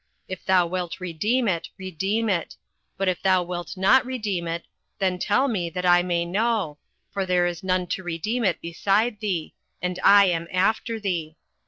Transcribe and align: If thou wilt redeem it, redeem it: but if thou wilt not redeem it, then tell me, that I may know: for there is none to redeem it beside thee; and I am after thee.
If 0.27 0.43
thou 0.43 0.65
wilt 0.65 0.99
redeem 0.99 1.47
it, 1.47 1.69
redeem 1.77 2.27
it: 2.27 2.55
but 2.97 3.07
if 3.07 3.21
thou 3.21 3.43
wilt 3.43 3.77
not 3.77 4.03
redeem 4.03 4.47
it, 4.47 4.65
then 4.97 5.19
tell 5.19 5.47
me, 5.47 5.69
that 5.69 5.85
I 5.85 6.01
may 6.01 6.25
know: 6.25 6.79
for 7.11 7.23
there 7.23 7.45
is 7.45 7.61
none 7.63 7.85
to 7.93 8.01
redeem 8.01 8.43
it 8.43 8.59
beside 8.61 9.19
thee; 9.19 9.53
and 9.79 9.99
I 10.03 10.25
am 10.25 10.47
after 10.51 10.99
thee. 10.99 11.35